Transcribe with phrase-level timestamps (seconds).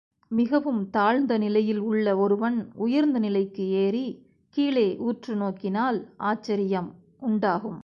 [0.31, 4.17] மிகவும் தாழ்ந்த நிலையில் உள்ள ஒருவன் உயர்ந்த நிலைக்கு ஏறிக்
[4.55, 6.89] கீழே உற்று நோக்கினால் ஆச்சரியம்
[7.19, 7.79] உண்டாகும்.